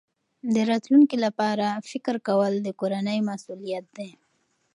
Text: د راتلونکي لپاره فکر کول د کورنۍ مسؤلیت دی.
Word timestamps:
د 0.53 0.55
راتلونکي 0.69 1.17
لپاره 1.25 1.67
فکر 1.89 2.15
کول 2.27 2.53
د 2.61 2.67
کورنۍ 2.79 3.19
مسؤلیت 3.29 3.85
دی. 3.97 4.09